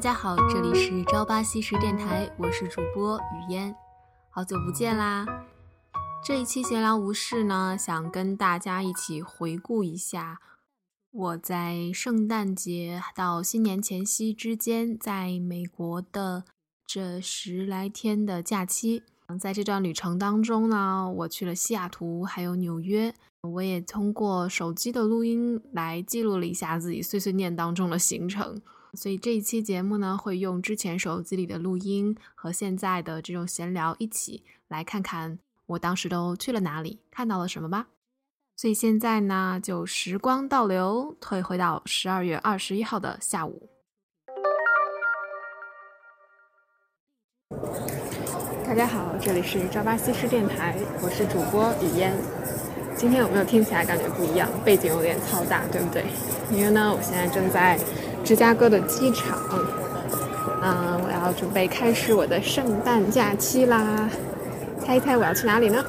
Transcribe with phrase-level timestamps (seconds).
[0.00, 3.74] 大家好，这里是朝八夕十电台，我是主播雨嫣，
[4.30, 5.26] 好久不见啦！
[6.24, 10.40] 这一期闲聊无事呢，想跟大家一起回顾一下
[11.10, 16.44] 我在圣诞节到新年前夕之间，在美国的
[16.86, 19.02] 这十来天的假期。
[19.38, 23.14] 在这段旅程当中呢，我去了西雅图，还有纽约。
[23.42, 28.62] 我也通过手机的录音来记录了一下自己碎碎念当中的行程。
[28.94, 37.86] 所以这一期节目呢，会用之前手机里的录音和现在的这种闲聊一起来看看我当时都去了哪里，看到了什么吧。
[38.56, 43.68] 所以现在呢，就时光倒流，退回到十二月二十一号的下午。
[48.64, 52.12] 大家好，这里是朝八夕市电台，我是主播雨嫣。
[52.96, 54.50] 今天有没有听起来感觉不一样？
[54.64, 56.04] 背景有点嘈杂，对不对？
[56.50, 57.78] 因为呢，我现在正在。
[58.24, 59.38] 芝加哥的机场，
[60.62, 64.08] 嗯，我要准备开始我的圣诞假期啦。
[64.84, 65.84] 猜一猜我要去哪里呢？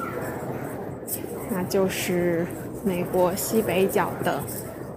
[1.50, 2.46] 那就是
[2.84, 4.42] 美国西北角的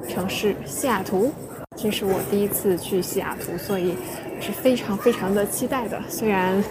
[0.08, 1.32] 城市西雅图。
[1.76, 3.96] 这是我第一次去西雅图，所以
[4.40, 6.02] 是非常非常的期待的。
[6.08, 6.64] 虽然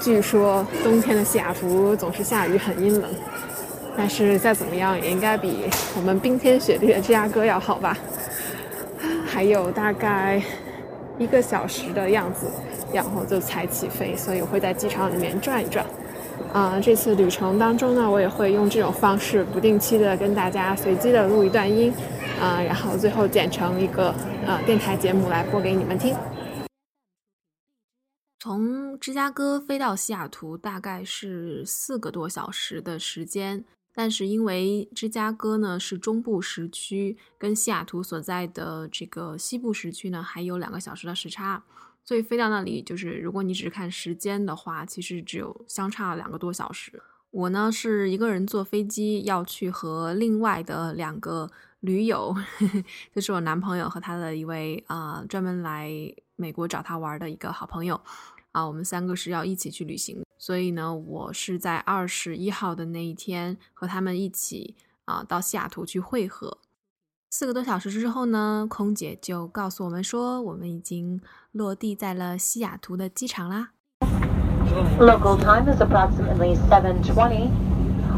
[0.00, 3.08] 据说冬天的西雅图总是下雨，很阴冷，
[3.96, 7.96] 但是再怎么样也应该比我们冰天雪地的芝加哥要好吧。
[9.38, 10.42] 还有大概
[11.16, 12.50] 一个小时的样子，
[12.92, 15.86] 然后就才起飞，所以我会在机场里面转一转。
[16.52, 21.94] 啊，这次旅程当中呢，我也会用这种方式不定期的跟大家随机的录一段音，
[22.40, 24.12] 啊，然后最后剪成一个
[24.44, 26.16] 呃电台节目来播给你们听。
[28.40, 33.64] 从芝加哥飞到西雅图大概是四个多小时的时间。
[33.98, 41.60] 但是因为芝加哥呢是中部时区，跟西雅图所在的这个西部时区呢还有两个小时的时差，
[42.04, 47.02] 所以飞到那里就是如果你只是看时间的话，其实只有相差两个多小时。
[47.32, 51.50] 我呢是一个人坐飞机要去和另外的两个
[51.80, 52.32] 驴友，
[53.12, 55.90] 就是我男朋友和他的一位啊专门来
[56.36, 58.00] 美国找他玩的一个好朋友。
[58.52, 66.58] 啊，我们三个是要一起去旅行，所以呢，我是在二十一号的那一天和他们一起啊到西雅图去会合。
[67.30, 71.20] 四个多小时之后呢，空姐就告诉我们说，我们已经
[71.52, 73.72] 落地在了西雅图的机场啦。
[74.98, 77.50] Local time is approximately seven twenty.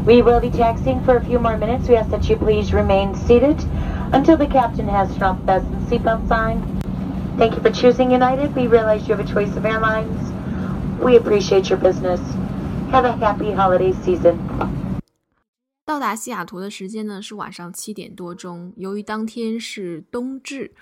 [0.05, 1.87] We will be taxiing for a few more minutes.
[1.87, 3.57] We ask that you please remain seated
[4.11, 6.80] until the captain has dropped the seatbelt sign.
[7.37, 8.53] Thank you for choosing United.
[8.55, 10.31] We realize you have a choice of airlines.
[11.01, 12.19] We appreciate your business.
[12.91, 14.37] Have a happy holiday season.
[15.85, 18.73] 到达西雅图的时间呢是晚上七点多钟。
[18.75, 20.73] 由于当天是冬至，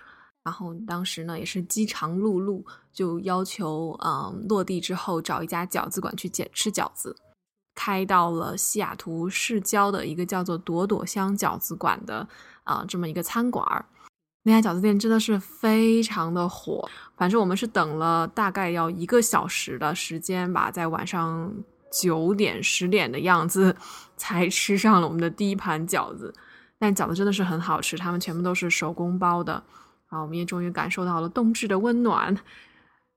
[0.43, 7.15] 然后当时呢也是饥肠辘辘，就要求嗯落地之后找一家饺子馆去捡吃饺子。
[7.73, 12.27] 开到了西雅图市郊的一个叫做朵朵香饺子馆的
[12.65, 13.85] 啊这么一个餐馆儿。
[14.49, 21.53] 那家饺子店真的是非常的火，反正我们是等了大概要一个小时的时间吧，在晚上
[21.91, 23.75] 九点十点的样子
[24.17, 26.33] 才吃上了我们的第一盘饺子。
[26.79, 29.61] 但饺子真的是很好吃，他们全部都是手工包的，
[30.07, 32.35] 啊，我们也终于感受到了冬至的温暖。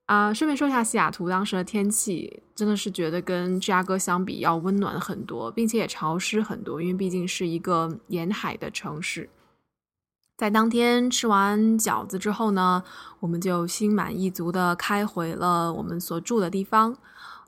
[0.06, 9.30] 啊，顺便说一下西雅图当时的天气，真的是觉得跟芝加哥相比要温暖很多，并且也潮湿很多，因为毕竟是一个沿海的城市。
[10.36, 12.82] 在当天吃完饺子之后呢，
[13.20, 16.96] 我们就心满意足的开回了我们所住的地方。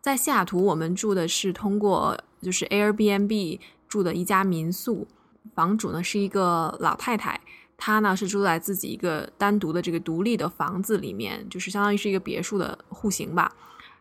[0.00, 3.59] 在西雅图，我们住的是通过就是 Airbnb
[3.89, 5.09] 住的一家民宿，
[5.55, 7.41] 房主呢是一个老太太，
[7.77, 13.50] 她呢是住在自己一个单独的这个独立的房子里面，就是相当于是一个别墅的户型吧。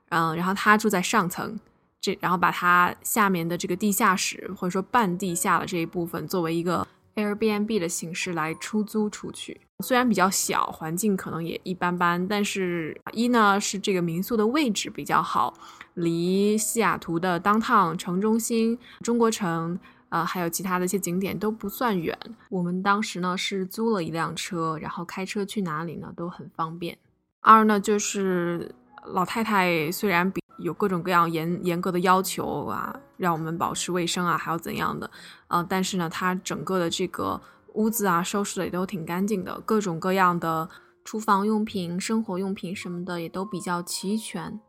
[0.10, 1.58] 嗯，然后她住在上层，
[2.00, 6.86] 这然后把她下面的这个地下室或者说半地下的这一部分作为一个。
[7.16, 15.54] Airbnb 的形式来出租出去，虽然比较小，环境可能也一般般，但是一呢是这个民宿的位置比较好，
[15.94, 19.80] 离西雅图的 Downtown 城中心、中国城
[20.10, 22.18] 啊，还有其他的一些景点都不算远。
[22.50, 26.98] 我们当时呢是租了一辆车，然后开车去哪里呢都很方便。
[27.42, 28.74] 二呢就是
[29.06, 30.43] 老太太虽然比。
[30.64, 35.12] 有各种各样严严格的要求啊，让我们保持卫生啊，还有怎样的
[35.48, 35.64] 啊？
[35.70, 37.40] 但是呢，它整个的这个
[37.74, 40.70] 屋子啊，收拾的也都挺干净的，各种各样的
[41.04, 44.60] 厨房用品、生活用品什么的也都比较齐全。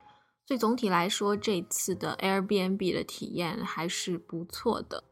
[0.46, 5.04] 所以总体来说，这次的 Airbnb 的体验还是不错的。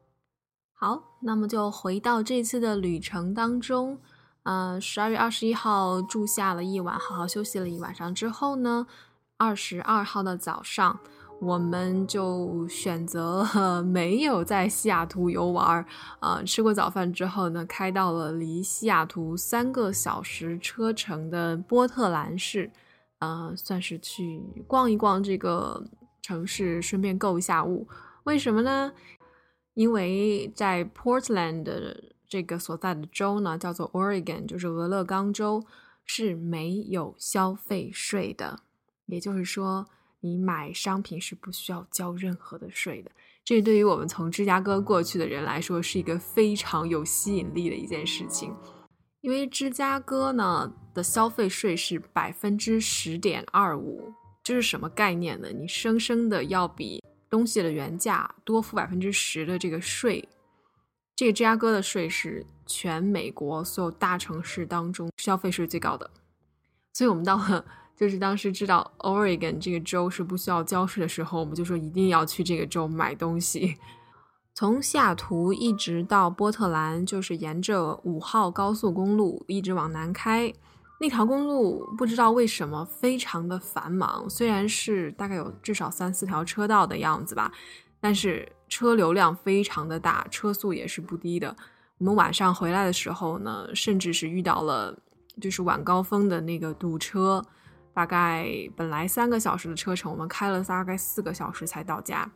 [0.75, 3.99] 好，那么就回到这次的旅程当中。
[4.45, 8.89] 嗯，十二月二十一号住下了一晚，好好休息了一晚上之后呢，
[9.43, 11.01] 二十二号的早上，
[11.41, 15.85] 我们就选择了没有在西雅图游玩，
[16.21, 22.71] 啊，吃过早饭之后呢，开到了离西雅图三个小时车程的波特兰市，
[23.19, 25.85] 呃，算是去逛一逛这个
[26.23, 27.89] 城市，顺便购一下物。
[28.23, 28.93] 为什么呢？
[29.75, 32.13] 因为在 Portland 的。
[32.33, 35.63] 这个所在的州呢，叫做 Oregon，就是俄勒冈州，
[36.07, 38.61] 是没有消费税的。
[39.13, 39.87] 也就是说，
[40.21, 43.11] 你买商品是不需要交任何的税的。
[43.45, 48.57] 这对于我们从芝加哥过去的人来说，是一个非常有吸引力的一件事情。
[49.21, 54.11] 因为芝加哥呢的消费税是百分之十点二五，
[54.43, 55.49] 这是什么概念呢？
[55.51, 60.27] 你生生的要比东西的原价多付百分之十的这个税。
[61.15, 66.11] 这个芝加哥的税是全美国所有大城市当中消费税最高的，
[66.95, 67.65] 所以我们到了
[68.03, 73.77] 就是当时知道 Oregon 这个州是不需要交税的时候，我们就说一定要去这个州买东西。
[74.55, 80.53] 从西雅图一直到波特兰，就是沿着五号高速公路一直往南开，
[80.99, 87.53] 那条公路不知道为什么非常的繁忙，虽然是大概有至少三四条车道的样子吧。
[88.01, 91.57] 但是车流量非常的大，车速也是不低的。
[91.99, 94.99] 我们晚上回来的时候呢，甚至是遇到了
[95.41, 97.41] 就是晚高峰的那个堵车，
[97.95, 98.47] 大概
[98.77, 102.31] 本来三个小时的车程，我们开了大概四个小时才到家。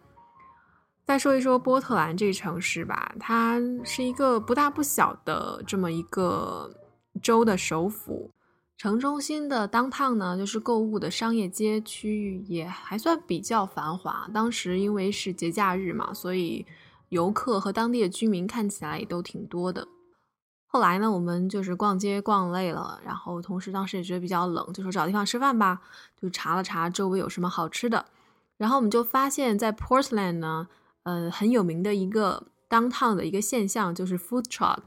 [1.05, 6.69] 再说一说波特兰这城市吧，它是一个不大不小的这么一个
[7.23, 8.31] 州的首府。
[8.77, 14.29] 城中心的当趟呢，就是购物的商业街区域，也还算比较繁华。
[14.35, 16.67] 当时因为是节假日嘛，所以
[17.09, 19.89] 游客和当地的居民看起来也都挺多的。
[20.77, 25.81] 后来呢，我们就是逛街逛累了，然后同时当时也觉得比较冷，就说找地方吃饭吧。
[26.21, 28.05] 就查了查周围有什么好吃的，
[28.59, 30.69] 然后我们就发现，在 Portland 呢，
[31.05, 34.81] 呃，很有名的一个当趟的一个现象就是 food truck。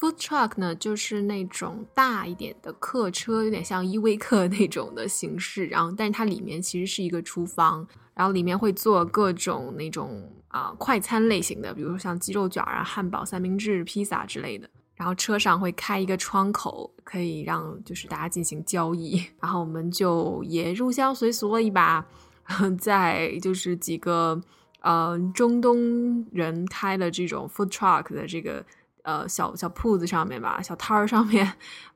[0.00, 5.66] Food truck 呢，就是那种大一点的客车，有点像依维柯 那种的形式。
[5.66, 14.70] 然后，但是它里面其实是一个厨房，然后里面会做各种那种啊快餐类型的，比如说像鸡肉卷啊、汉堡、三明治、披萨之类的。
[14.94, 19.24] 然后车上会开一个窗口，可以让就是大家进行交易。
[19.40, 22.04] 然后我们就也入乡随俗了一把，
[22.78, 24.40] 在就是几个
[24.80, 28.64] 呃中东人开的这种 food truck 的这个。
[29.06, 31.46] 呃，小小铺子上面吧，小摊儿上面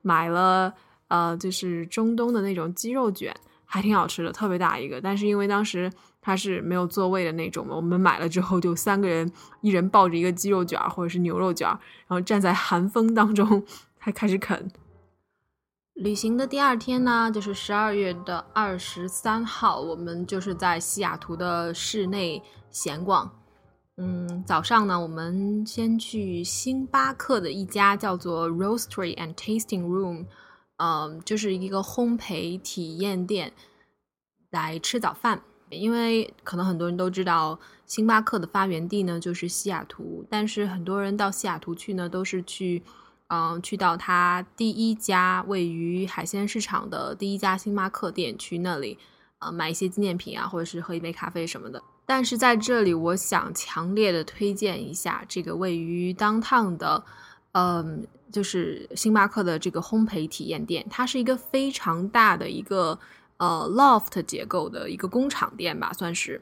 [0.03, 0.71] 买了
[1.07, 3.35] 呃，就是中东的那种鸡肉卷，
[3.65, 5.01] 还挺好吃的，特别大一个。
[5.01, 5.91] 但是因为当时
[6.21, 9.31] 它是没有座位的那种嘛，我们买了之后就三个人，
[9.61, 11.79] 一人抱着一个鸡肉卷或者是牛肉卷，然
[12.09, 13.65] 后站在寒风当中
[13.99, 14.69] 才开始啃。
[15.95, 23.29] 旅行的第二天呢，就是十二月的二十三号，我们就是在西雅图的室内闲逛。
[23.97, 30.25] 嗯，早上呢，我们先去星巴克的一家叫做 Roastery and Tasting Room，
[30.77, 33.51] 嗯，就是一个烘焙体验店
[34.49, 35.41] 来吃早饭。
[35.69, 42.81] 因为可能很多人都知道，星巴克的发源地呢就是西雅图，但是很多人到西雅图去呢，都是去，
[43.27, 48.97] 嗯，去到它第一家位于海鲜市场的第一家星巴克店去那里，
[49.39, 51.81] 呃，买一些纪念品啊，或者是喝一杯咖啡什么的。
[52.05, 57.03] 但是在这里，我想强烈的推荐一下这个位于当趟的，
[57.51, 60.83] 嗯，就是星巴克的这个烘焙体验店。
[60.89, 62.97] 它是一个非常大的一个
[63.39, 66.39] 呃 loft 结构的一个工厂店吧，算是。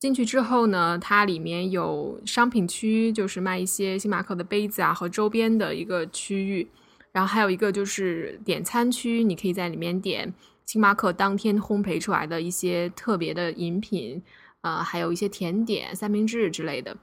[0.00, 6.68] 进去之后呢，它里面有商品区，就是卖一些星巴克的杯子啊和周边的一个区域，
[7.12, 10.32] 然后还有一个就是点餐区，你可以在里面点
[10.64, 14.22] 星巴克当天烘焙出来的一些特别的饮品。
[14.62, 16.96] 呃，还有一些甜点、三明治之类的，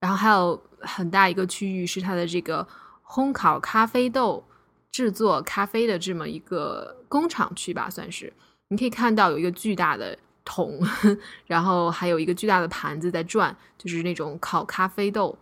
[0.00, 2.66] 然后还有很大一个区域是它的这个
[3.06, 4.42] 烘烤咖啡豆
[4.90, 8.32] 制作咖啡的这么一个工厂区吧，算是。
[8.70, 10.80] 你可以看到有一个巨大的桶，
[11.46, 15.36] 然后还有一个巨大的盘子在转，就是那种烤咖啡豆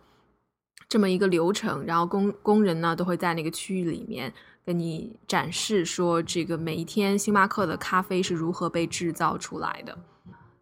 [0.87, 1.85] 这么一个流程。
[1.85, 4.33] 然后工工人呢都会在那个区域里面
[4.65, 9.95] 跟你展示说，这个每一天星巴克的咖啡是如何被制造出来的。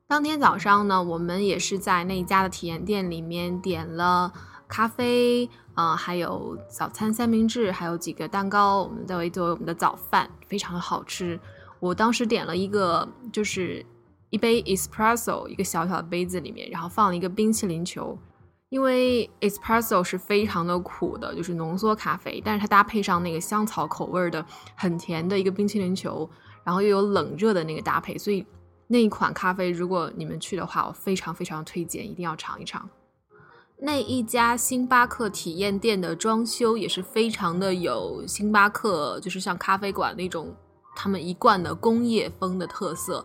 [0.06, 4.34] 当天早上呢，我们也是在那家的体验店里面点了
[4.68, 11.40] 咖啡，啊，还有早餐三明治，还有几个蛋糕，我们作为作为我们的早饭，非常好吃。
[11.80, 13.86] 我当时点了一个，就是
[14.30, 18.18] 一杯 espresso，一个小小的杯子里面，然后放了一个冰淇淋球，
[18.70, 26.30] 因为 espresso 是非常的苦的，就是浓缩咖啡，但是它搭配上那个香草口味的很甜的一个冰淇淋球，
[26.64, 28.46] 然后又有冷热的那个搭配，所以
[28.88, 32.90] 那一款咖啡如果你们去的话，我非常非常推荐，一定要尝一尝。
[33.80, 40.52] 那一家星巴克体验店的装修也是非常的有星巴克，就是像咖啡馆那种
[40.98, 43.24] 他们一贯的工业风的特色，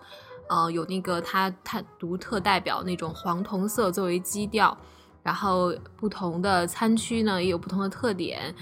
[0.48, 4.76] 呃，有那个它它独特代表那种黄铜色作为基调。
[5.24, 8.52] 然后不同的餐区呢也有不同的特点，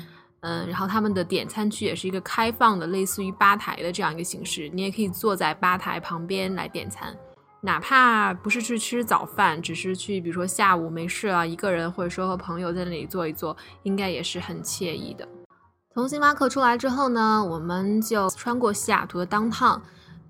[0.41, 7.17] 嗯，然后他们的点餐区也是一个开放的，类似于吧台的这样一个形式，你也可以坐在吧台旁边来点餐，
[7.63, 15.27] 哪怕不是去吃早饭，只是去比如说下午没事啊，一个人或者说和朋友在那里坐一坐，应该也是很惬意的。
[15.93, 19.81] 从星巴克出来之后呢，我们就穿过西雅图的 downtown。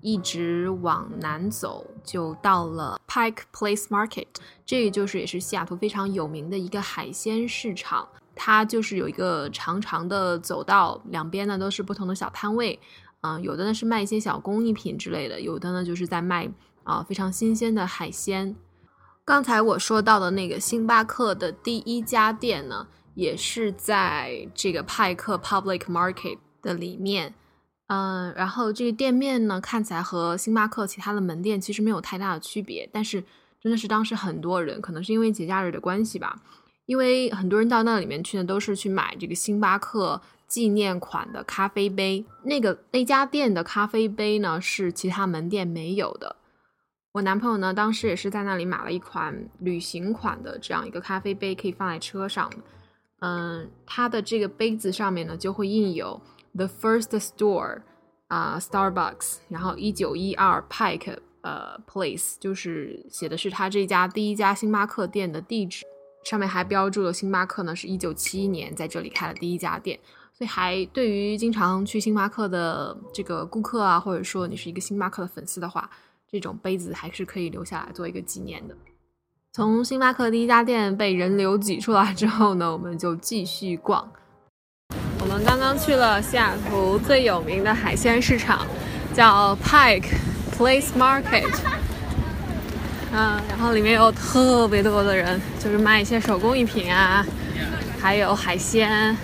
[0.01, 4.25] 一直往南走，就到了 Pike Place Market，
[4.65, 8.09] 这个就是也是西雅图非常有名的一个海鲜市场。
[8.33, 12.79] 它就是有一个长长的走道，两边呢都是不同的小摊位，
[13.21, 16.51] 嗯，有的呢是卖一些小工艺品之类的，有的呢就是在卖
[16.83, 18.55] 啊非常新鲜的海鲜。
[19.23, 27.33] 刚才我说到的那个星巴克的第一家店呢，也是在这个派克 Public Market 的里面。
[27.87, 33.21] 嗯，然后这个店面呢，看起来和星巴克其他的门店其实没有太大的区别，但是
[33.59, 36.41] 真的是当时很多人，可能是因为节假日的关系吧，
[36.85, 42.25] 因为很多人到那里面去呢，都是去买这个星巴克纪念款的咖啡杯。
[42.43, 46.37] 那个那家店的咖啡杯呢，是其他门店没有的。
[47.11, 52.49] 我男朋友呢，当时也是在那里买了一款旅行款的这样一个咖啡杯，可以放在车上。
[53.21, 56.21] 嗯，它的这个杯子上面呢，就会印有。
[56.53, 57.81] The first store，
[58.27, 65.85] 啊，Starbucks，然后一九一二 Pike，呃，Place，就是写的是他这家第一家星巴克店的地址，
[66.25, 69.97] 上面还标注了星巴克呢是一九七一年在这里开了第一家店，
[70.33, 75.89] 所以还对于经常去星巴克的这个顾客啊，或者说你是一个星巴克的粉丝的话，
[76.29, 78.75] 这种杯子还是可以留下来做一个纪念的。
[79.53, 84.09] 从星巴克第一家店被人流挤出来之后呢，我们就继续逛。
[85.19, 88.65] 我们刚刚去了西雅图最有名的海鲜市场，
[89.13, 90.07] 叫 Pike
[90.57, 91.51] Place Market。
[93.11, 97.25] 嗯，然后里面有特别多的人，就是卖一些手工艺品啊，
[97.99, 99.17] 还有海鲜。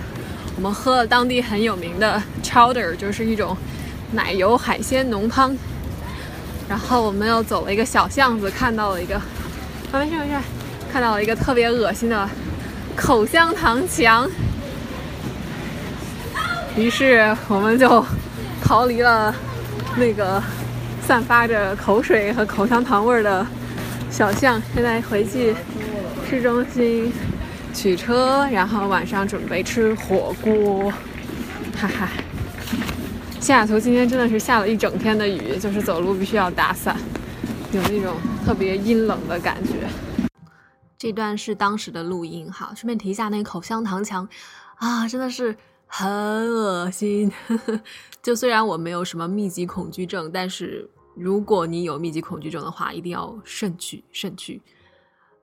[0.56, 3.56] 我们喝了当地很有名的 Chowder，就是一种
[4.12, 5.56] 奶油海鲜浓汤。
[6.68, 9.18] 然后我们又走了一个小巷子，看到了一个，
[9.90, 10.34] 啊，没事没事，
[10.92, 12.28] 看到了一个特别恶心的
[12.94, 14.28] 口香糖墙。
[16.76, 18.04] 于是我们就
[18.62, 19.34] 逃离了
[19.96, 20.42] 那个
[21.06, 23.46] 散发着口水和口香糖味儿的
[24.10, 25.54] 小巷，现在回去
[26.28, 27.10] 市中心
[27.72, 30.92] 取车，然后晚上准备吃火锅。
[31.80, 32.08] 哈哈，
[33.40, 36.96] 西雅图今天真的是下了一整天的雨，就是走路必须要打伞，
[37.72, 39.88] 有那种特别阴冷的感觉。
[40.96, 44.28] 这段是当时的录音哈，顺便提一下那个口香糖墙
[44.76, 45.56] 啊，真的是。
[45.90, 47.32] 很恶心，
[48.22, 54.60] 就虽然我没有什么密集恐惧症，但是如果你有密集恐惧症的话，一定要慎去慎去。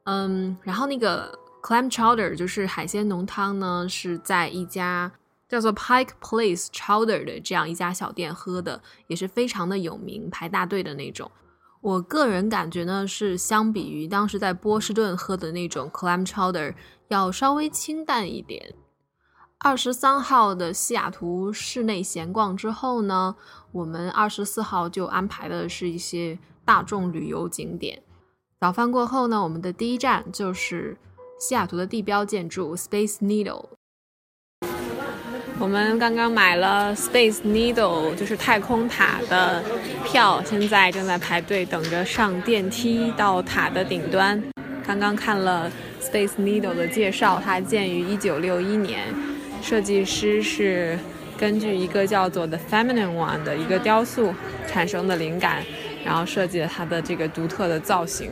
[0.04, 5.12] 嗯，然后那个 clam chowder 就是海鲜浓汤呢，是在一家
[5.50, 11.32] 叫做 Pike Place Chowder 的这样一家小店喝的，也是非常的有名，排大队的那种。
[11.86, 16.74] 我个人感觉呢，是相比于当时在波士顿喝的那种 clam chowder
[17.10, 18.74] 要稍微清淡一点。
[19.60, 23.36] 二十三号的西雅图室内闲逛之后呢，
[23.72, 28.02] 我们二十四号就安排的是一些大众旅游景点。
[28.60, 30.98] 早饭过后呢，我们的第一站就是
[31.40, 33.68] 西雅图的地标建筑 Space Needle。
[35.58, 39.64] 我们刚刚买了 Space Needle，就是太空塔的
[40.04, 44.42] 票，现在正在排队等着上电梯到塔的顶端。
[44.86, 45.72] 刚刚看了
[46.02, 49.00] Space Needle 的介绍，它建于一九六一年。
[49.62, 51.00] 设计师是
[51.38, 54.36] 根据一个叫做 The Feminine One 的一个雕塑
[54.68, 55.64] 产生的灵感，
[56.04, 58.30] 然后设计了它的这个独特的造型。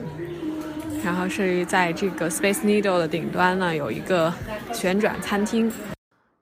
[1.03, 4.31] 然后是在这个 Space Needle 的顶端呢，有一个
[4.73, 5.71] 旋转餐厅。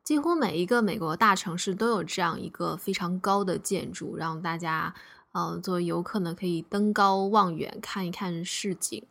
[0.03, 4.93] 几乎每一个美国大城市都有这样一个非常高的建筑，让大家
[5.31, 9.05] 呃作为游客呢可以登高望远看一看市景。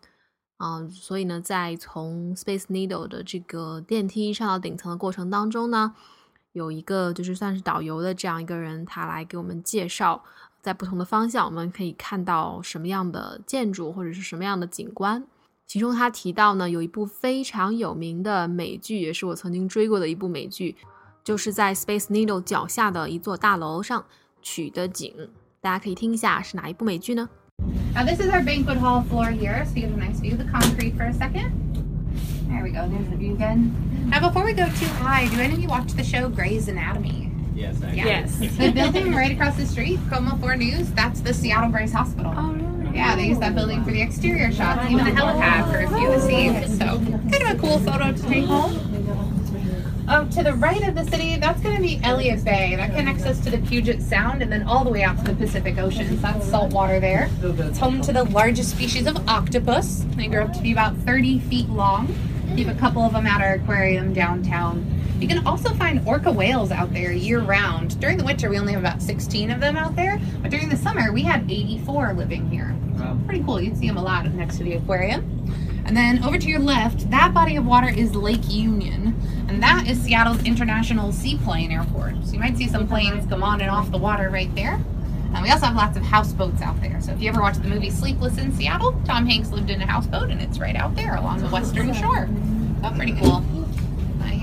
[0.58, 5.94] 嗯，所以呢，在从 Space Needle 的这个电梯上到顶层的过程当中呢，
[6.52, 10.22] 有一个就是算是导游的这样一个人，他来给我们介绍，
[10.60, 15.26] 在不同的方向我们可以看到什么样的建筑或者是什么样的景观。
[15.70, 20.74] 其中他提到呢，有一部非常有名的美剧，也是我曾经追过的一部美剧，
[21.22, 24.04] 就是在 Space Needle 脚下的一座大楼上
[24.42, 25.14] 取的景。
[25.60, 27.28] 大家可以听一下是哪一部美剧呢
[27.94, 30.50] ？Now this is our banquet hall floor here, so you get a nice view of the
[30.50, 31.52] concrete for a second.
[32.48, 32.88] There we go.
[32.88, 33.70] There's the view again.
[34.10, 37.30] Now before we go too high, do any of you watch the show Grey's Anatomy?
[37.54, 37.76] Yes.
[37.80, 38.40] I Yes.
[38.40, 42.34] the building right across the street, Como 4 News, that's the Seattle Grace Hospital.
[42.36, 42.79] Oh, really?
[42.94, 46.10] Yeah, they use that building for the exterior shots, even a helipad for a few
[46.10, 46.78] of the scenes.
[46.78, 46.86] So,
[47.30, 48.76] kind of a cool photo to take home.
[50.08, 52.74] Um, to the right of the city, that's going to be Elliott Bay.
[52.74, 55.34] That connects us to the Puget Sound and then all the way out to the
[55.34, 56.08] Pacific Ocean.
[56.16, 57.30] So that's saltwater there.
[57.42, 60.04] It's home to the largest species of octopus.
[60.16, 62.12] They grow up to be about 30 feet long.
[62.56, 64.99] Keep a couple of them at our aquarium downtown.
[65.20, 68.00] You can also find orca whales out there year round.
[68.00, 70.76] During the winter, we only have about 16 of them out there, but during the
[70.76, 72.74] summer, we had 84 living here.
[72.96, 73.60] So pretty cool.
[73.60, 75.82] You can see them a lot next to the aquarium.
[75.84, 79.14] And then over to your left, that body of water is Lake Union,
[79.46, 82.14] and that is Seattle's International Seaplane Airport.
[82.24, 84.80] So you might see some planes come on and off the water right there.
[85.34, 87.00] And we also have lots of houseboats out there.
[87.00, 89.86] So if you ever watched the movie Sleepless in Seattle, Tom Hanks lived in a
[89.86, 92.28] houseboat, and it's right out there along the western shore.
[92.82, 93.44] So pretty cool.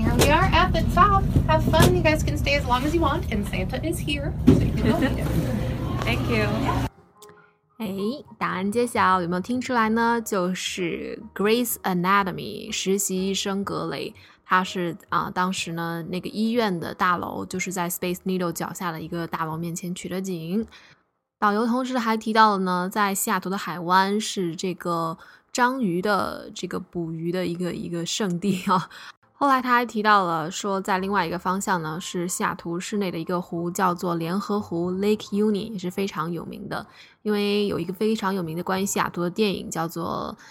[0.08, 1.22] Here we are at the top.
[1.46, 1.94] Have fun.
[1.94, 4.72] You guys can stay as long as you want, and Santa is here, so you
[4.72, 5.28] can go meet him.
[6.02, 6.48] Thank you.
[7.78, 7.88] 哎，
[8.38, 10.20] 答案揭晓，有没有听出来呢？
[10.20, 14.12] 就是《Grace Anatomy》实习医生格雷，
[14.44, 20.66] 他是啊，当时呢那个医院的大楼就是在 Space Needle 脚下的一个大楼面前取的景。
[21.38, 25.16] 导游同时还提到了呢，在西雅图的海湾是这个
[25.52, 28.90] 章鱼的这个捕鱼的一个一个圣地啊。
[29.40, 36.84] 后来他还提到了说，在另外一个方向呢，是西雅图市内的一个湖，叫做联合湖 （Lake Uni），也是非常有名的。
[37.22, 40.36] 因为有一个非常有名的关于西雅图的电影，叫做《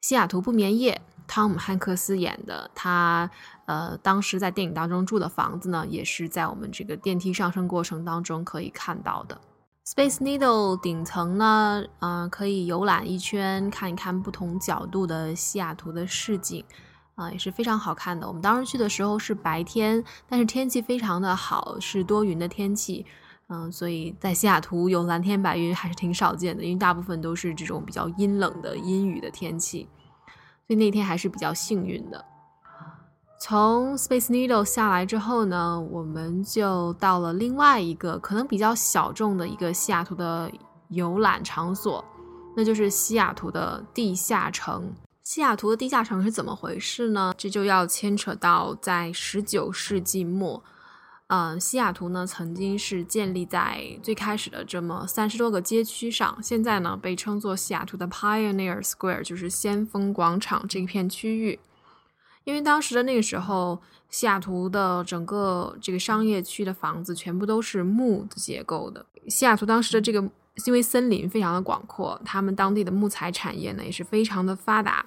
[0.00, 2.68] 西雅图不眠夜》，汤姆汉克斯演的。
[2.74, 3.30] 他
[3.66, 9.40] 呃，当时在电影当中住的房子呢，也是在我们这个电梯上升过程当中可以看到的。
[9.86, 16.64] Space Needle 顶层呢，嗯，可以游览一圈，看一看不同角度的西雅图的市景。
[17.14, 18.26] 啊，也是非常好看的。
[18.26, 23.06] 我们当时去的时候是白天，但是天气非常的好，是多云的天气。
[23.48, 29.86] 嗯，所以在西雅图有蓝天白云还是挺少见的，因为大部分都是这种比较阴冷的阴雨的天气。
[30.66, 32.24] 所以那天还是比较幸运的。
[33.38, 40.50] 从 Space Needle 下来之后呢，我们就到了另外一个可能比较小众的一个西雅图的
[40.88, 42.02] 游览场所，
[42.56, 44.90] 那就是西雅图的地下城。
[45.24, 47.32] 西雅图的地下城是怎么回事呢？
[47.38, 50.62] 这就要牵扯到在十九世纪末，
[51.28, 61.58] 嗯，西雅图呢曾经是建立在最开始的这么三十多个街区上，现在呢被称作西雅图的 Pioneer Square，就是先锋广场这一片区域。
[62.44, 69.06] 因为当时的那个时候，西雅图的整个这个商业区的房子全部都是木的结构的。
[69.28, 70.22] 西雅图当时的这个
[70.66, 75.06] 因为森林非常的广阔，他们当地的木材产业呢也是非常的发达。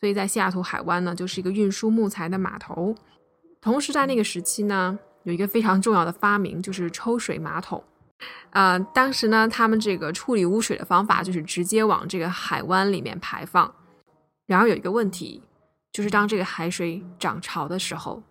[0.00, 2.94] 所以在西雅图海湾呢，就是一个运输木材的码头。
[3.60, 7.82] 同时，在那个时期呢，有一个非常重要的发明，就是抽水马桶。
[8.50, 13.72] 呃，当时呢，他们这个处理污水的方法就是直接往这个海湾里面排放。
[14.46, 15.42] 然而有一个问题，
[15.92, 18.22] 就是当这个海水涨潮的时候，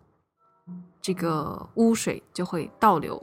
[1.01, 3.21] 这个污水就会倒流，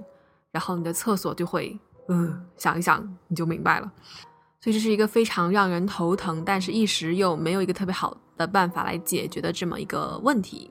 [0.52, 1.78] 然后你的厕所就会……
[2.08, 3.90] 嗯，想一想你就明白了。
[4.64, 10.70] 所以这是一个非常让人头疼，但是一时又没有一个特别好的办法来解决的这么一个问题。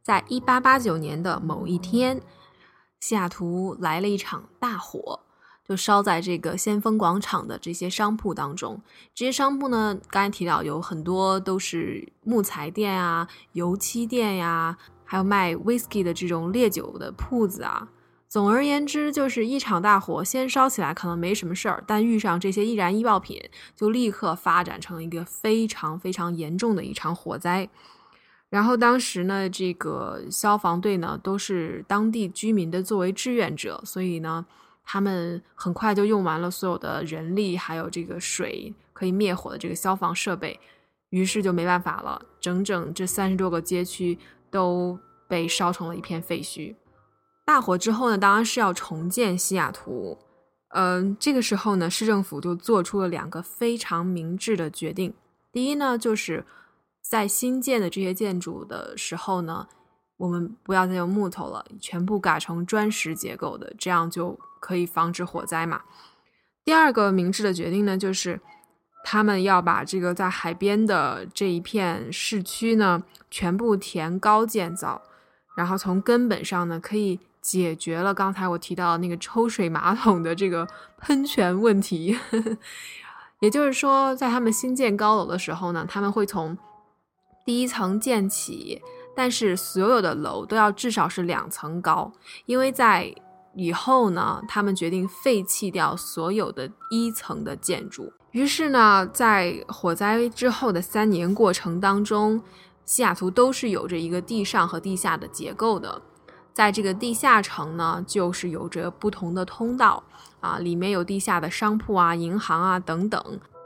[0.00, 2.20] 在一八八九年的某一天，
[3.00, 5.18] 西雅图来了一场大火，
[5.66, 8.80] 就烧在这个先锋广场的这些商铺当中。
[9.12, 17.88] 这些商铺呢，刚才提到有很多都是木材店啊、油漆店呀，还有卖 whisky 的这种烈酒的铺子啊。
[18.32, 23.38] 总而言之，就是一场大火，先烧起来可能没什么事儿，但遇上这些易燃易爆品，
[23.76, 27.68] 就立刻发展成一个非常非常严重的一场火灾。
[28.48, 34.46] 然后当时呢，这个消防队呢都是当地居民的作为志愿者，所以呢，
[34.82, 40.58] 他们很快就用完了所有的人力，还有这个水可以灭火的这个消防设备，
[41.10, 44.18] 于是就没办法了，整整这三十多个街区
[44.50, 46.74] 都被烧成了一片废墟。
[47.52, 50.16] 大火之后呢，当然是要重建西雅图。
[50.70, 55.12] 嗯，这个时候呢，市政府就做出了两个非常明智的决定。
[55.52, 56.46] 第一呢，就是
[57.02, 59.68] 在新建的这些建筑的时候呢，
[60.16, 65.82] 我们不要再用木头了，全部改成砖石结构的，这样就可以防止火灾嘛。
[66.64, 68.40] 第二个明智的决定呢，就是
[69.04, 75.02] 他们要把这个在海边的这一片市区呢，全部填高建造，
[75.54, 80.66] 然后从根本上呢，可以解决了刚才我提到那个抽水马桶的这个
[80.98, 82.16] 喷泉问题。
[83.40, 86.56] 也就是说，在他们新建高楼的时候呢，他们会从
[87.44, 88.80] 第一层建起，
[89.16, 92.12] 但是所有的楼都要至少是两层高，
[92.46, 93.12] 因为在
[93.54, 98.12] 以后呢，他们决定废弃掉所有的一层的建筑。
[98.30, 102.40] 于是呢，在火灾之后的三年过程当中，
[102.84, 106.00] 西雅图都是有着一个地上和地下的结构的。
[106.52, 110.02] 在这个地下城呢，就是有着不同的通道
[110.40, 113.20] 啊，里面有地下的商铺啊、银行啊等等；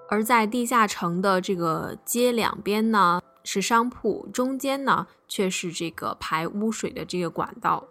[0.09, 7.85] 而在地下城的这个街两边呢，是商铺，中间呢却是这个排污水的这个管道。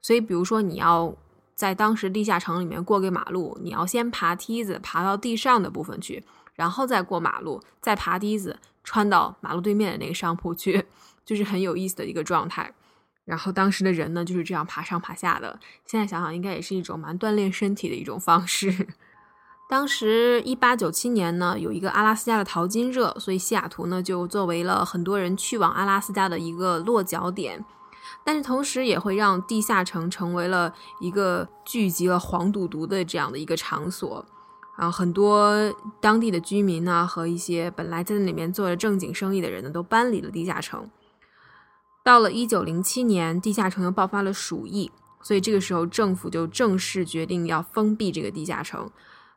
[0.00, 1.14] 所以，比如说你要
[1.54, 10.86] 在当时地下城里面过个马路，你要先爬梯子爬到地上的部分去，然后再过马路，再爬梯子穿到马路对面的那个商铺去，
[11.26, 12.72] 就是很有意思的一个状态。
[13.28, 18.88] 然后当时的人呢就是这样爬上爬下的，现在想想应该也是一种蛮锻炼身体的一种方式。
[19.68, 27.62] 当时一八九七年呢，有一个阿拉斯加的淘金热，所以西雅图呢就作为了很多人去往阿拉斯加的一个落脚点，
[28.24, 34.24] 但是同时也会让地下城成为了一个聚集了黄赌毒的这样的一个场所。
[34.78, 35.52] 啊，很多
[36.00, 40.88] 当地的居民呢和一些本来在那里面做着正经生意的人呢，都搬离了地下城。
[42.08, 44.90] 到了一九零七年，地下城又爆发了鼠疫，
[45.20, 48.90] 所以这个时候政府就正式决定要封闭这个地下城。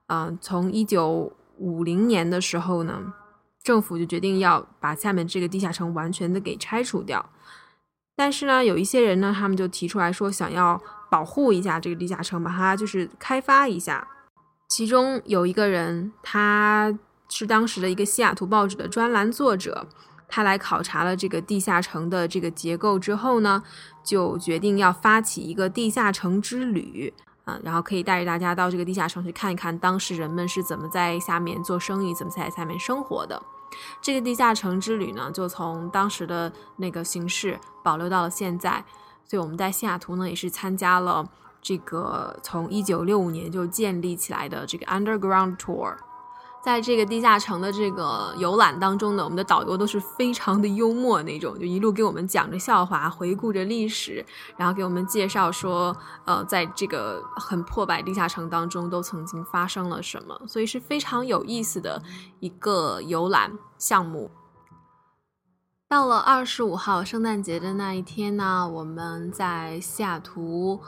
[0.07, 3.13] 嗯，从一九五零年的时候呢，
[3.62, 7.29] 政府就决定要把下面这个地下城完全的给拆除掉。
[8.15, 14.07] 但是呢，有一些人呢，他们就提出来说，想要保护一下这个地下城，把它就是开发一下。
[14.69, 19.88] 其中有一个人，他是当时的一个西雅图报纸的专栏作者。
[20.32, 23.62] 他来考察了这个地下城的这个结构之后呢，
[24.02, 27.13] 就决定要发起一个地下城之旅
[27.44, 33.44] 啊，然后可以带着大家到这个地下城去看一看当时人们是怎么在下面做生意，怎么在下面生活的。
[34.02, 38.84] 这个地下城之旅呢，就从当时的那个形式保留到了现在。
[39.26, 41.28] 所以我们在西雅图呢，也是参加了
[41.62, 45.96] 这个从一九六五年就建立起来的这个 Underground Tour。
[46.63, 54.24] 在这个地下城的这个游览当中呢，我们的导游都是非常的幽默那种，就一路给我们讲着笑话，回顾着历史，
[54.56, 55.95] 然后给我们介绍说，
[56.26, 62.02] 呃，在这个很破败地下城当中都曾经发生了什么，所以是非常有意思的
[62.39, 64.30] 一个游览项目。
[65.89, 70.80] 到了二十五号圣诞节的那一天呢，我们在西雅图。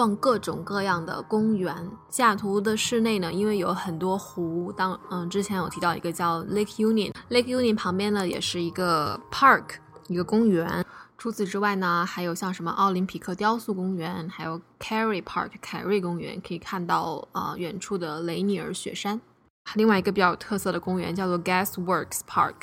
[0.00, 1.76] 逛各种各样的公园。
[2.08, 9.74] 西雅图的室内呢，因为有很多湖，当嗯之前有提到一个叫 Lake Union，Lake Union 旁边呢也是一个 park，
[10.08, 10.82] 一个公园。
[11.18, 19.20] 除此之外呢，还有像什么奥林匹克雕塑公园，还有 Carey Park 凯瑞公园，可以看到啊远处的雷尼尔雪山。
[19.74, 22.54] 另外一个比较有特色的公园叫做 Gas Works Park，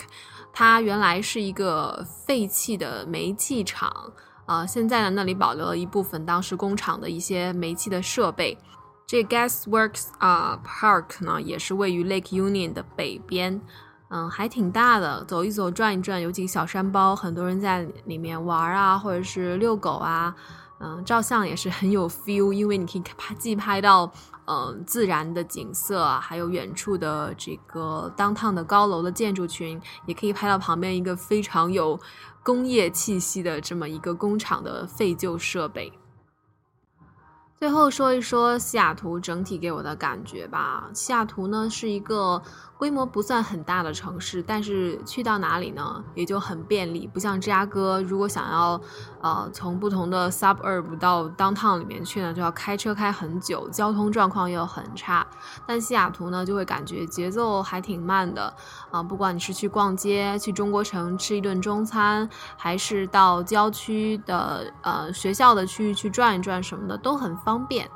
[0.51, 4.11] 它原来是一个废弃的煤气厂。
[4.47, 8.57] 啊，现在呢，那里保留了一部分当时工厂的一些煤气的设备。
[9.05, 13.61] 这 Gas Works 啊 Park 呢，也是位于 Lake Union 的北边，
[14.09, 20.33] 嗯，还挺大的，走一走，转一转，有几个小山包，很多人在里面玩啊，或者是遛狗啊，
[20.79, 24.09] 嗯，照相也是很有 feel，因为你可以拍，既拍到
[24.45, 31.99] 嗯自然的景色，还有远处的这个当趟的高楼的建筑群，也可以拍到旁边一个非常有。
[32.47, 35.91] 工业气息的这么一个工厂的废旧设备。
[37.59, 40.89] 最后说一说西雅图整体给我的感觉吧。
[40.93, 42.41] 西雅图呢是一个。
[42.77, 47.07] 规模不算很大的城市，但是去到哪里呢，也就很便利。
[47.11, 48.79] 不像芝加哥，如果想要，
[49.19, 55.25] 呃，从不同的 suburb 到 downtown 里面去呢，就要开车开很久，交通状况又很差。
[55.65, 58.53] 但西雅图呢，就会感觉节奏还挺慢的，
[58.91, 67.89] 啊，不管你是去逛街、去中国城吃一顿中餐，还是到郊区的呃学校的区域去转一转什么的，都很方便。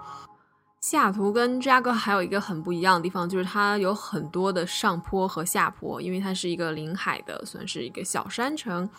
[0.91, 8.89] 西雅图跟芝加哥还有一个很不一样的地方，就是它有很多的上坡和下坡，因为它是一个临海的，算是一个小山城。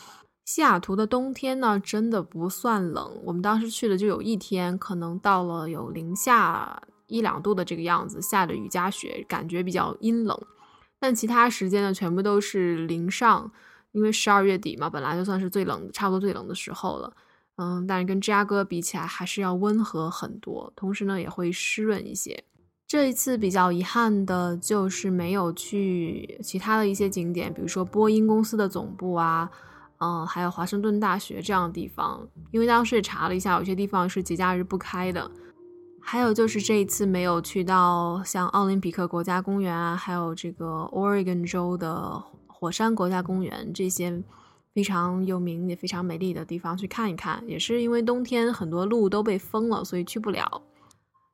[0.46, 3.20] 西雅图的冬天呢，真的不算冷。
[3.26, 10.40] 我们当时去的就有一天，可能到了有零下一两度的这个样子，下着雨夹雪，感觉比较阴冷。
[10.98, 13.52] 但其他时间呢，全部都是零上，
[13.90, 17.12] 因为十二月底嘛，本来就算是最冷，差不多最冷的时候了。
[17.56, 22.44] 嗯，但是跟芝加哥比起来，还是要温和很多，同时呢也会湿润一些。
[22.86, 29.50] 这一次比较遗憾的就是没有去其他的一些景点，比如说波音公司的总部啊，
[29.98, 35.30] 嗯，还有华盛顿大学这样的地方，因为当时也查了一下，有些地方是节假日不开的。
[36.04, 44.20] 还有就是这一次没有去到像奥林匹克国家公园啊，还有这个 Oregon 州的火山国家公园这些
[44.74, 50.62] 非常有名也非常美丽的地方去看一看，也是因为冬天很多路都被封了，所以去不了。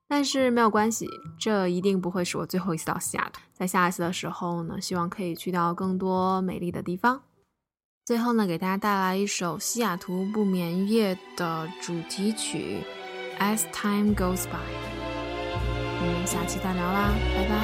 [0.08, 1.06] 但是没有关系，
[1.38, 3.40] 这一定不会是我最后一次到西雅图。
[3.52, 7.20] 在下一次的时候呢，希望可以去到更多美丽的地方。
[8.06, 12.78] 最后呢，给大家带来一首《西雅图不眠夜》的主题曲
[13.42, 14.48] 《As Time Goes By》。
[16.00, 17.54] 我们下期再聊啦，拜拜。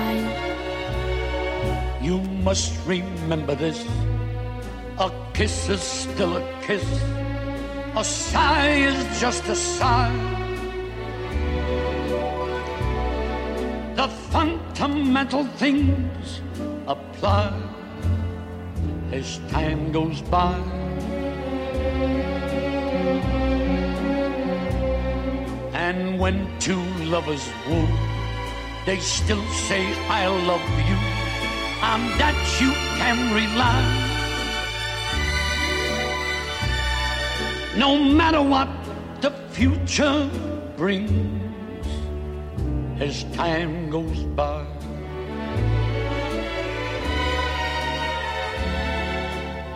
[2.07, 4.14] You must remember this.
[4.99, 6.85] A kiss is still a kiss.
[7.97, 10.35] A sigh is just a sigh.
[13.95, 16.43] the fundamental things
[16.87, 17.53] apply
[19.13, 20.59] as time goes by.
[25.73, 27.87] And when two lovers woo,
[28.85, 30.99] they still say, I love you,
[31.81, 34.14] on that you can rely.
[37.77, 38.69] No matter what
[39.21, 40.31] the future
[40.77, 41.87] brings
[43.01, 44.65] as time goes by.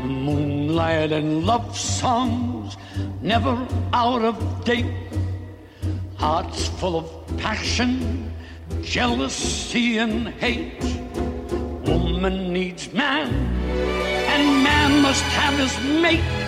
[0.01, 2.77] Moonlight and love songs
[3.21, 4.87] never out of date.
[6.15, 8.33] Hearts full of passion,
[8.81, 10.85] jealousy, and hate.
[11.85, 16.48] Woman needs man, and man must have his mate